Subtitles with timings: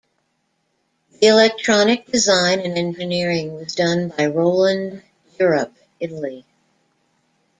[1.19, 5.03] The electronic design and engineering was done by Roland
[5.39, 6.43] Europe, Italy.